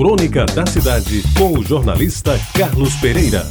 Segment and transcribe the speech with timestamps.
[0.00, 3.46] Crônica da Cidade, com o jornalista Carlos Pereira.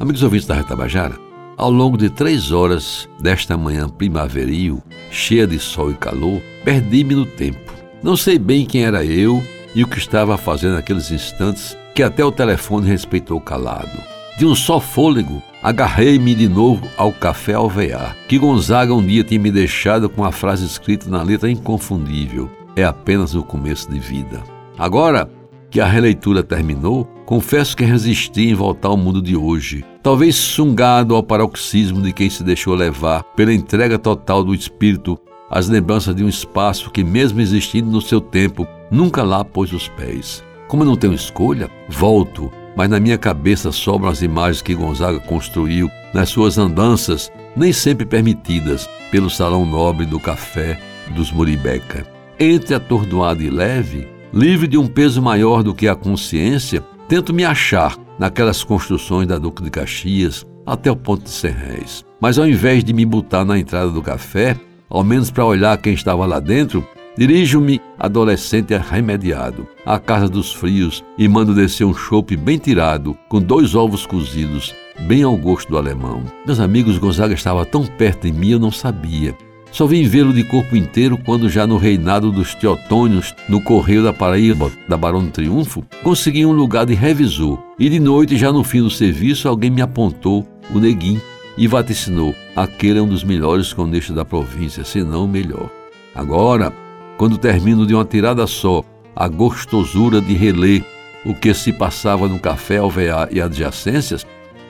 [0.00, 1.16] Amigos ouvintes da Retabajara,
[1.56, 7.24] ao longo de três horas desta manhã primaveril, cheia de sol e calor, perdi-me no
[7.24, 7.72] tempo.
[8.02, 9.40] Não sei bem quem era eu
[9.72, 14.17] e o que estava fazendo naqueles instantes que até o telefone respeitou calado.
[14.38, 19.40] De um só fôlego, agarrei-me de novo ao café alvear, que Gonzaga um dia tinha
[19.40, 24.40] me deixado com a frase escrita na letra inconfundível: É apenas o começo de vida.
[24.78, 25.28] Agora
[25.68, 31.16] que a releitura terminou, confesso que resisti em voltar ao mundo de hoje, talvez sungado
[31.16, 35.18] ao paroxismo de quem se deixou levar pela entrega total do espírito
[35.50, 39.88] às lembranças de um espaço que, mesmo existindo no seu tempo, nunca lá pôs os
[39.88, 40.44] pés.
[40.68, 45.18] Como eu não tenho escolha, volto mas na minha cabeça sobram as imagens que Gonzaga
[45.18, 50.78] construiu nas suas andanças, nem sempre permitidas, pelo salão nobre do café
[51.10, 52.06] dos Muribeca.
[52.38, 57.44] Entre atordoado e leve, livre de um peso maior do que a consciência, tento me
[57.44, 62.04] achar naquelas construções da Duque de Caxias até o ponto de ser réis.
[62.20, 64.56] Mas ao invés de me botar na entrada do café,
[64.88, 66.86] ao menos para olhar quem estava lá dentro,
[67.18, 73.42] Dirijo-me, adolescente remediado, à casa dos frios e mando descer um chope bem tirado, com
[73.42, 76.22] dois ovos cozidos, bem ao gosto do alemão.
[76.46, 79.36] Meus amigos, Gonzaga estava tão perto de mim, eu não sabia.
[79.72, 84.12] Só vim vê-lo de corpo inteiro quando, já no reinado dos Teotônios, no Correio da
[84.12, 87.58] Paraíba, da Barão do Triunfo, consegui um lugar de revisor.
[87.80, 91.20] E de noite, já no fim do serviço, alguém me apontou o neguim
[91.56, 95.68] e vaticinou: aquele é um dos melhores conistas da província, se não o melhor.
[96.14, 96.72] Agora,
[97.18, 98.82] quando termino de uma tirada só
[99.14, 100.84] a gostosura de reler
[101.26, 104.24] o que se passava no café alvear e adjacências,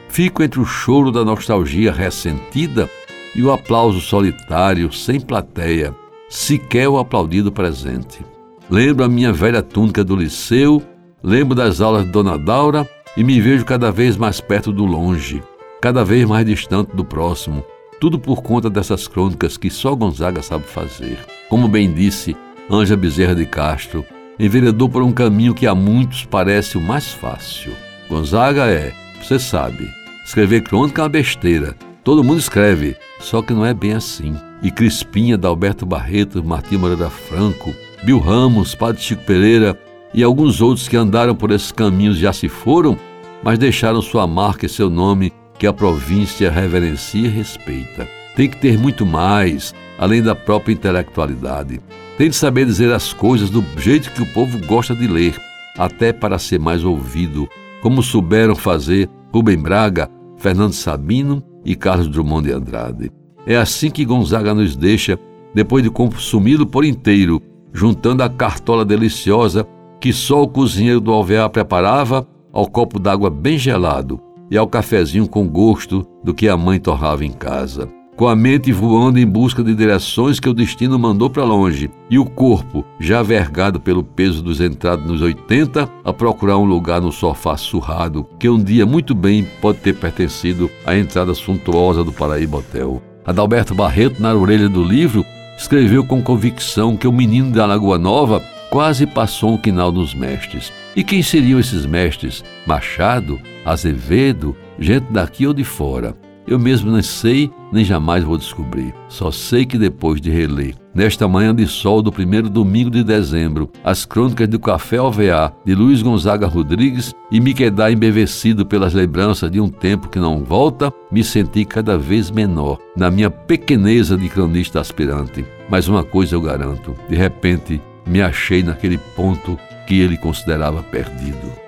[0.08, 2.88] fico entre o choro da nostalgia ressentida
[3.36, 5.94] e o aplauso solitário, sem plateia,
[6.30, 8.24] sequer o aplaudido presente.
[8.70, 10.82] Lembro a minha velha túnica do liceu,
[11.22, 15.42] lembro das aulas de Dona Daura e me vejo cada vez mais perto do longe,
[15.82, 17.62] cada vez mais distante do próximo,
[18.00, 21.18] tudo por conta dessas crônicas que só Gonzaga sabe fazer.
[21.48, 22.36] Como bem disse
[22.70, 24.04] Anja Bezerra de Castro,
[24.38, 27.72] enveredou por um caminho que a muitos parece o mais fácil.
[28.08, 29.88] Gonzaga é, você sabe,
[30.24, 31.74] escrever crônica é uma besteira.
[32.04, 34.34] Todo mundo escreve, só que não é bem assim.
[34.62, 39.78] E Crispinha, Dalberto Barreto, Martim Moreira Franco, Bill Ramos, Padre Chico Pereira
[40.14, 42.98] e alguns outros que andaram por esses caminhos já se foram,
[43.42, 48.08] mas deixaram sua marca e seu nome que a província reverencia e respeita.
[48.36, 51.80] Tem que ter muito mais, além da própria intelectualidade.
[52.16, 55.36] Tem de saber dizer as coisas do jeito que o povo gosta de ler,
[55.76, 57.48] até para ser mais ouvido,
[57.82, 63.10] como souberam fazer Rubem Braga, Fernando Sabino e Carlos Drummond de Andrade.
[63.44, 65.18] É assim que Gonzaga nos deixa,
[65.54, 67.42] depois de consumi-lo por inteiro,
[67.72, 69.66] juntando a cartola deliciosa
[70.00, 75.28] que só o cozinheiro do alvear preparava ao copo d'água bem gelado e ao cafezinho
[75.28, 77.88] com gosto do que a mãe torrava em casa
[78.18, 82.18] com a mente voando em busca de direções que o destino mandou para longe, e
[82.18, 87.12] o corpo, já vergado pelo peso dos entrados nos 80, a procurar um lugar no
[87.12, 92.58] sofá surrado, que um dia muito bem pode ter pertencido à entrada suntuosa do Paraíba
[92.58, 93.00] Hotel.
[93.24, 95.24] Adalberto Barreto, na orelha do livro,
[95.56, 100.72] escreveu com convicção que o menino da Lagoa Nova quase passou o quinal dos mestres.
[100.96, 102.42] E quem seriam esses mestres?
[102.66, 103.38] Machado?
[103.70, 104.56] Azevedo?
[104.78, 106.16] Gente daqui ou de fora?
[106.48, 108.94] Eu mesmo nem sei, nem jamais vou descobrir.
[109.06, 113.70] Só sei que depois de reler, nesta manhã de sol do primeiro domingo de dezembro,
[113.84, 119.50] as crônicas do Café Alvear, de Luiz Gonzaga Rodrigues, e me quedar embevecido pelas lembranças
[119.50, 124.30] de um tempo que não volta, me senti cada vez menor, na minha pequeneza de
[124.30, 125.44] cronista aspirante.
[125.68, 131.67] Mas uma coisa eu garanto: de repente, me achei naquele ponto que ele considerava perdido.